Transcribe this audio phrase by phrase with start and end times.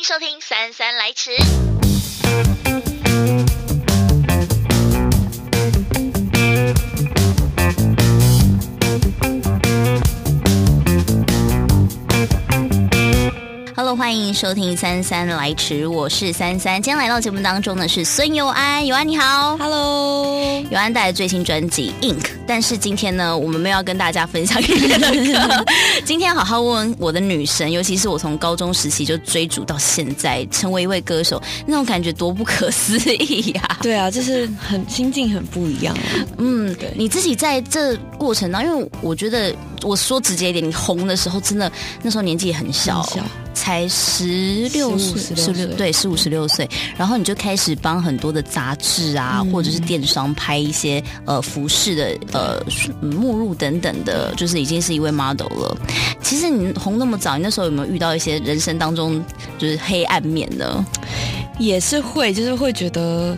[0.00, 1.30] 迎收听《姗姗来迟》。
[14.00, 16.80] 欢迎收听《三三来迟》，我是三三。
[16.80, 22.22] 今天来到节目当中的是孙尤安，尤安你好，Hello，尤安带来最新专辑《Ink》。
[22.46, 25.64] 但是今天呢，我们没有要跟大家分享音乐的歌。
[26.02, 33.78] 今天好好问问我的女神，尤其是我从高中时期就追逐到现在，成为一位歌手，那种感觉多不可思议呀！
[33.82, 36.24] 对啊，就是很心境很不一样啊。
[36.38, 41.70] 嗯，对，你自己在这过程当中，因为我觉得我说直接一点，你红的时候真的
[42.02, 43.02] 那时候年纪也很小。
[43.02, 46.66] 很小才十六岁，十六对，十五十六岁，
[46.96, 52.62] 然后你就开始帮很多的杂志啊，嗯、或者是电商拍一些呃服饰的呃
[53.02, 55.76] 目录等等的，就是已经是一位 model 了。
[56.22, 59.22] 其实你红那么早，你那时候有没有遇到一些人生当中
[59.58, 60.84] 就是黑暗面呢？
[61.58, 63.36] 也是会，就是会觉得。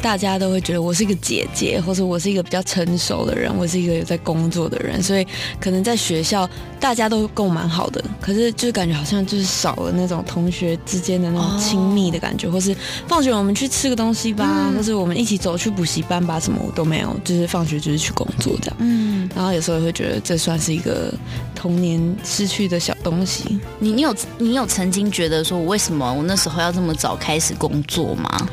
[0.00, 5.26] 大家都会觉得我是一个姐姐，或者我是一个比较成熟的人，我是一个有在工作的人，所以
[5.60, 12.74] 可能在学校大家都跟我蛮好的，可是就是感觉好像就是少了那种同学之间的那种亲密的感觉，哦、或是
[13.06, 18.76] 放学我们去吃个东西吧，嗯、或是我们一起走去补习班吧，什么我都没有，就是放学就是去工作这样。
[18.78, 21.12] 嗯，然后有时候也会觉得这算是一个
[21.54, 23.58] 童年失去的小东西。
[23.80, 28.48] 你你有你有曾经觉得说我为什么我那时候要这么早开始工作吗？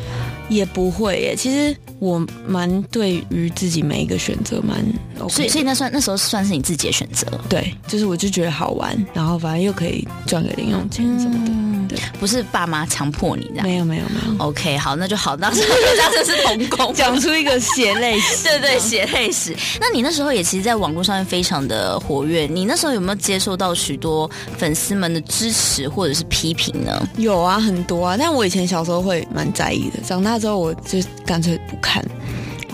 [0.50, 4.78] 也不会耶，其实我蛮对于自己每一个选择蛮
[5.20, 11.52] OK，所以所以那算那时候算是你自己的选择，对，就是我就觉得好玩，然后反正又可以赚个零用钱什么的。
[11.52, 14.46] 嗯对，不是爸妈强迫你的，没有没有没有。
[14.46, 15.62] OK，好，那就好，当时
[15.98, 19.56] 当时是童工， 讲出一个血泪史， 对对，血泪史。
[19.80, 27.08] 那你那时候也其实，在网络上面非常的活跃，你那时候有没有接受到许多粉丝们的支持或者是批评呢？
[27.18, 28.16] 有啊，很多啊。
[28.18, 32.04] 但我以前小时候会蛮在意的，长大之后我就干脆不看。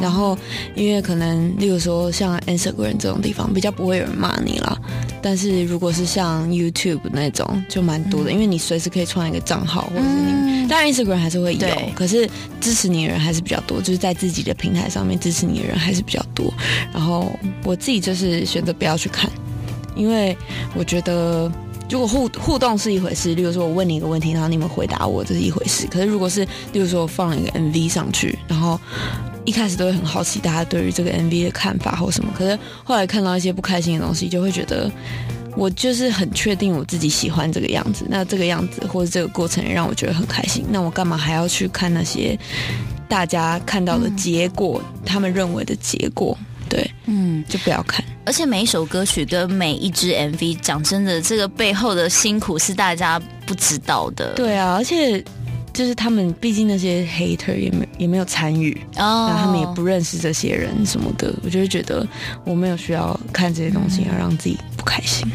[0.01, 0.37] 然后，
[0.75, 4.77] 因为可能，例如说像 Instagram 这种地方，比较不会有人骂你啦。
[5.21, 12.27] 但是如果是像 YouTube 那种，就蛮多的，嗯、因为你随时可以创一个账号，或者是你，嗯、当然 Instagram 还是会有，对可是
[12.59, 16.51] 支持你的人还是比较多，就是在自己的平台上面支持你的人还是比较多。
[16.91, 17.31] 然后
[17.63, 19.29] 我自己就是选择不要去看，
[19.95, 20.35] 因为
[20.73, 21.51] 我觉得
[21.87, 25.85] 如果互互动是一回事，例如说我问你一个问题，然后你们回答我，这是一回事。
[25.85, 28.79] 可是如果是例如说我放了一个 MV 上去，然后
[29.43, 34.89] 一开始都会很好奇大家对于这个 MV 的看法或什么，可是后来看到一些不开心的东西，就会觉得
[35.57, 42.37] 我就是很确定我自己喜欢这个样子，那这个样子或者这个过程也让我觉得很开心，那我干嘛还要去看那些
[43.09, 46.37] 大家看到的结果，嗯、他们认为的结果？
[46.69, 48.05] 对，嗯，就不要看。
[48.23, 54.33] 而且每一首歌曲跟每一支 MV，讲真的，这个背后的辛苦是大家不知道的。
[54.35, 55.21] 对啊，而且。
[55.73, 62.05] 就是他们，毕竟那些 hater 也没也没有参与哦，然后他们也不认识这些人什么的，我就会觉得
[62.43, 65.27] 我没有需要看这些东西，要让自己不开心。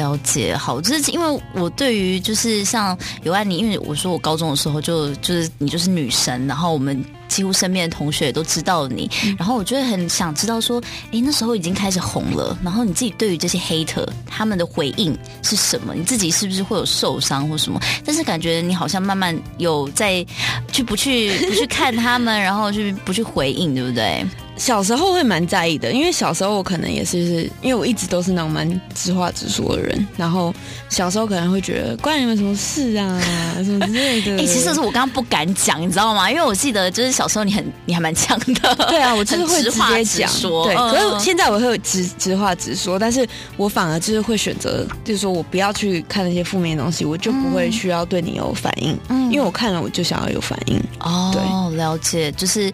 [0.00, 7.04] 了解，好，就是因为我对于就是像尤安妮，因为我说我高中的时候就就是你就是女神，然后我们。
[7.30, 15.94] 几乎身边的同学也都知道你，嗯、然后我就会很想知道说，哎，那时候已经开始红了，然后你自己对于这些 hater 他们的回应是什么？
[15.94, 17.80] 你自己是不是会有受伤或什么？
[18.04, 20.26] 但是感觉你好像慢慢有在
[20.72, 24.26] 去不去不去看他们，然后去不去回应，对不对？
[24.60, 30.54] 小时候会蛮在意的，因为小时候我可能也是，是因为我一直都是那种蛮直话直说的人，然后
[30.90, 33.18] 小时候可能会觉得关你们什么事啊，
[33.64, 34.32] 什么之类的。
[34.32, 36.30] 哎、欸，其实是我刚刚不敢讲，你知道吗？
[36.30, 38.74] 因为我记得就是小时候你很你还蛮强的。
[38.90, 40.30] 对啊，我就是会直接讲。
[40.30, 50.78] 说对，可是现在我会直直话直说，但是我反而就是会选择，就是说我不要去看那些负面的东西，我就不会需要对你有反应，嗯，因为我看了我就想要有反应。
[50.98, 52.70] 哦，对，了解，就是。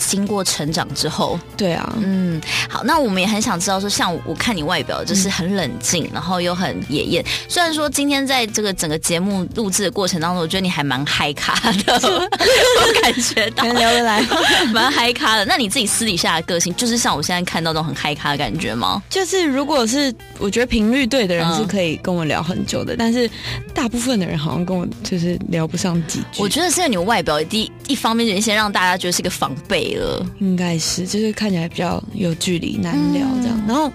[0.00, 7.24] 经过成长之后，对啊，嗯，好，那我们也很想知道说，像我看你外表就是很冷静，嗯、然后又很野艳。
[7.48, 14.22] 虽然说今天在这个整个节目录制的过程当中，我觉得你还蛮嗨咖的，吗我感觉到聊得来，
[14.72, 15.44] 蛮嗨咖的。
[15.44, 19.02] 那你自己私底下的个性，就是像我现在看到这种很嗨咖的感觉吗？
[19.10, 23.30] 就是如果是我觉得频率对的人是可以跟我聊很久的，嗯、但是
[23.74, 26.42] 大部分的人好像跟我就是聊不上几句。
[26.42, 30.24] 我觉得是因为你的外表第一一方面就先让大家觉得是一个防备了。
[30.38, 33.56] 应该是，就是看起来比较有距离，难聊这样。
[33.56, 33.92] 嗯、然后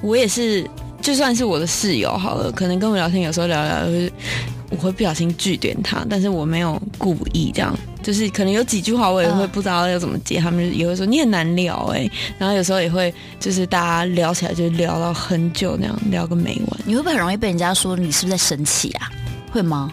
[0.00, 0.68] 我也是，
[1.00, 4.12] 就算是我的室友好了，可能跟我聊天，有时候聊聊就是，
[4.70, 7.76] 我会不小心拒点他，但是我没有故意这样，
[8.08, 12.12] 就是可能有几句话我也会不知道要怎么接，他们也会说你很难聊哎、欸。
[12.38, 16.80] 然后有时候也会，就是大家聊起来就聊到很久那样，聊个没完。
[16.86, 19.10] 你会不会很容易被人家说你是不是在生气啊？
[19.52, 19.92] 会吗？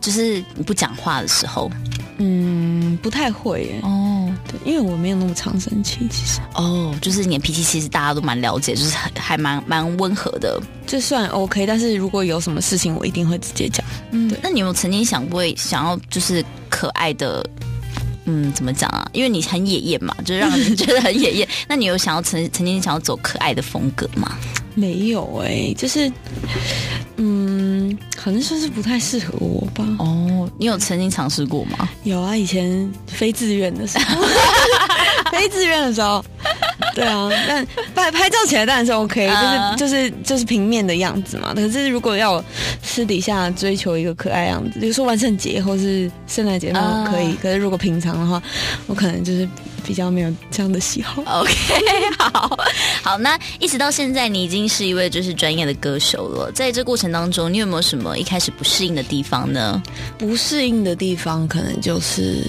[0.00, 1.70] 就是你不讲话的时候，
[2.16, 3.80] 嗯，不太会耶。
[3.82, 6.40] 哦，对，因为我没有那么常生气，其实。
[6.54, 11.66] 哦，就是你的脾气，其实大家都蛮了解，就是还蛮蛮温和的，就算 OK。
[11.66, 13.84] 但是如果有什么事情，我一定会直接讲。
[14.10, 14.38] 嗯，对。
[14.42, 17.44] 那你有曾经想过想要就是可爱的？
[18.24, 19.04] 嗯，怎么讲啊？
[19.12, 21.48] 因为你很野艳嘛，就是让人觉得很野艳。
[21.68, 24.38] 那你有想要曾曾经想要走可爱的风格吗？
[24.74, 26.10] 没有哎、欸，就是，
[27.16, 29.84] 嗯，可能说是不太适合我吧。
[29.98, 31.88] 哦，你有曾经尝试过吗？
[32.04, 34.22] 有啊，以前非自愿的时候，
[35.30, 36.24] 非自愿的时候。
[36.94, 41.52] 对啊，但拍拍照起来当然是 OK，就是就是就是平面的样子嘛。
[41.54, 42.42] 可是如果要
[42.82, 47.34] 私底下追求一个可爱样子，比如说万圣节或是圣诞节，那可以。
[47.34, 48.42] 可是如果平常的话，
[48.86, 49.48] 我可能就是
[49.84, 51.22] 比较没有这样的喜好。
[51.40, 51.52] OK，
[52.18, 52.58] 好
[53.02, 56.52] 好，那一直到现在，你已经是一位就是专业的歌手了。
[56.52, 59.82] 在这过程当中，你有没有什么一开始不适应的地方呢？
[60.18, 62.42] 不适应的地方，可能就是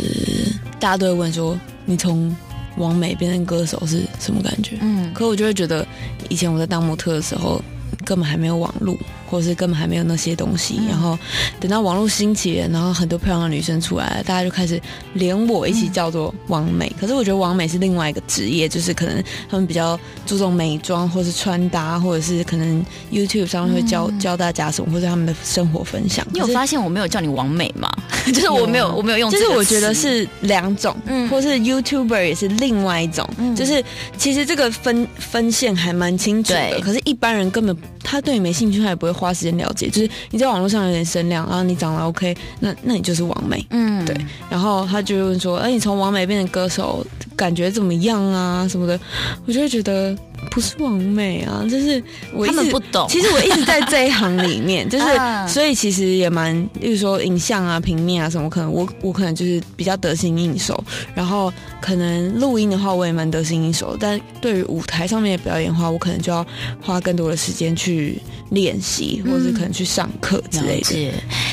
[0.79, 2.35] 大家都会问说，你从。
[2.77, 4.77] 网美变成歌手是什么感觉？
[4.81, 5.85] 嗯，可我就会觉得，
[6.29, 7.61] 以前我在当模特的时候，
[8.05, 8.97] 根本还没有网络。
[9.33, 11.17] 或是根本还没有那些东西，然后
[11.59, 14.79] 等到网络兴起了，然后很多漂亮的女生出来了，大家就开始
[15.15, 16.95] 连我一起叫做网美。
[17.01, 26.23] 可是我觉得网美是另外一个职业，就是可能他们比较注重美妆，或是穿搭，或者是可能 YouTube 上面会教教大家什么，或者他们的生活分享。
[26.31, 27.91] 你有发现我没有叫你网美吗？
[28.31, 33.83] 就是我没有我没有用，就是我觉得是两种，嗯，或是 YouTuber 也是另外一种，嗯，就是
[34.15, 36.79] 其实这个分分线还蛮清楚的。
[36.81, 39.22] 可是一般人根本他对你没兴趣，他也不会。
[39.23, 44.13] 花时间了解，就是你在网络上有点声量，然后你长得 OK，那那你就是王美，嗯，对。
[44.49, 47.05] 然后他就会问说：“哎，你从王美变成歌手，
[47.43, 48.65] 感觉怎么样啊？
[48.69, 48.97] 什么的？”
[49.45, 50.15] 我就会觉得。
[50.51, 52.03] 不是完美啊，就是
[52.33, 53.07] 我一直他们不懂。
[53.07, 55.05] 其实我一直在这一行里面，就是
[55.47, 60.83] 所以其实也蛮，例如说影像啊、平面啊什么，可能我我可能就是比较得心应手。
[61.15, 63.95] 然后可能录音的话，我也蛮得心应手。
[63.97, 66.45] 但对于舞台上面的表演的话，我可能就要
[66.81, 71.07] 花更多的时间去练习，或者可能去上课之类的。
[71.07, 71.11] 嗯、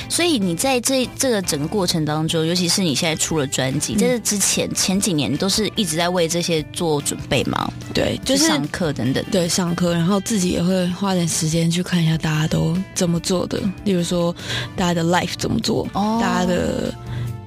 [0.08, 7.72] 所以你在这这个整个过程当中，尤其是你现在出了专辑，在这之前前几年都是一直在为这些做准备吗？
[7.94, 8.92] 对，就是上课。
[8.92, 14.34] 等等，对，上课，然后自己也会花点时间去看一下大家都怎么做的，例如说
[14.76, 16.92] 大家的 life 怎么做，哦、大家的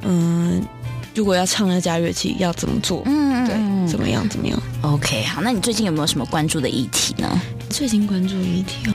[0.02, 0.66] 嗯，
[1.14, 7.40] 如果要唱那家乐器要怎么做，嗯，对，怎么样怎么样？OK，好，那你最近有没有什么关注的议题呢？
[7.70, 8.94] 最近关注的议题哦，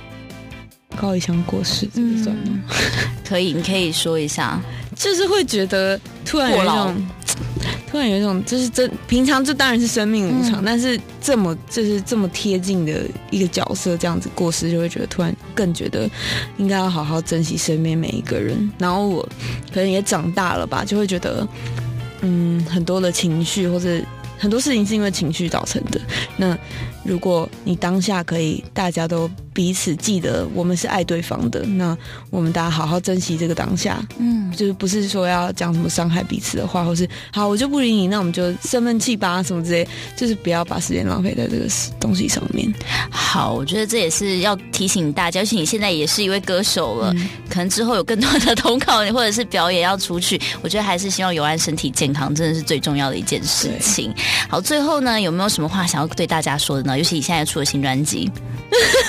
[0.97, 2.43] 高以翔过世，这个算吗？
[2.45, 2.63] 嗯、
[3.29, 4.61] 可以，你可以说一下，
[4.97, 7.07] 就是会觉得突然有一种。
[7.99, 16.09] 突然有一种，就是这平常这当然是生命无常，嗯、但是这么就是这么贴近的一个角色，这样子过世，就会觉得突然更觉得
[16.59, 18.71] 应该要好好珍惜身边每一个人。
[18.79, 19.29] 然后我
[19.75, 21.45] 可能也长大了吧，就会觉得，
[22.21, 24.01] 嗯，很多的情绪或者
[24.39, 25.98] 很多事情是因为情绪造成的。
[26.37, 26.57] 那
[27.05, 29.31] 如果你当下可以，大家都。
[29.55, 31.99] 彼此记得我们是爱对方的，那
[32.31, 41.67] 我们大家好好珍惜这个当下，嗯，就是不是说要讲什么伤害彼此的话，或是好我就不理你，那我们就生闷气吧什么之类，就是不要把时间浪费在这个
[41.99, 42.73] 东西上面。
[43.11, 54.15] 好，我觉得这也是要提醒大家，而且你现在也是一位歌手了，嗯、可能之后有更多的通告或者是表演要出去，我觉得还是希望有安身体健康，真的是最重要的一件事情。
[54.49, 56.97] 好，最后呢，有没有什么话想要对大家说的呢？
[56.97, 58.31] 尤其你现在出了新专辑。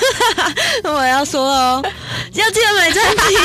[0.84, 1.82] 我要说哦，
[2.32, 3.36] 要记得买专辑。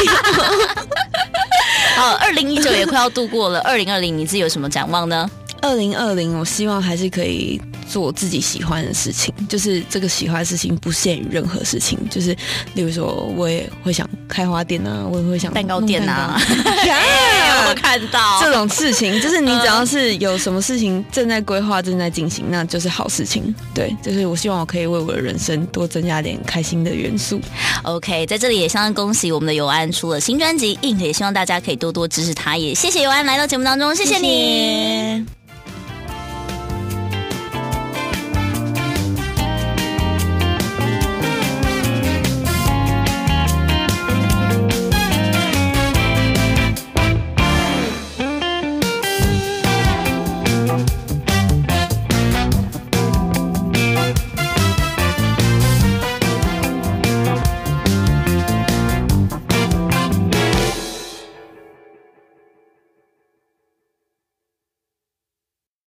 [1.95, 5.29] 好，二零一九也快要度过了，二零二零你自己有什么展望呢？
[5.61, 7.61] 二零二零，我希望还是可以。
[7.87, 12.35] 做自己喜欢的事情，就是这个喜欢的事情不限于任何事情，就是
[12.73, 16.39] 例如说，我也会想开花店啊，我也会想蛋糕店啊，
[17.69, 23.53] 我看到这种事情，就是你只要是有什么事情正在规划、正在进行，那就是好事情。
[23.73, 27.39] 对，就是我希望我可以为我的人生多增加点开心的元素。
[27.83, 32.57] OK，在这里也相当恭喜我们的尤安出了新专辑《Ink》，也希望大家可以多多支持他。
[32.57, 34.25] 也谢谢尤安来到节目当中，谢谢你。
[34.25, 35.44] 谢谢